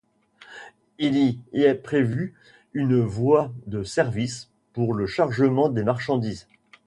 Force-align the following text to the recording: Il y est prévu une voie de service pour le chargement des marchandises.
Il 0.97 1.15
y 1.53 1.61
est 1.61 1.75
prévu 1.75 2.33
une 2.73 3.01
voie 3.03 3.51
de 3.67 3.83
service 3.83 4.49
pour 4.73 4.95
le 4.95 5.05
chargement 5.05 5.69
des 5.69 5.83
marchandises. 5.83 6.47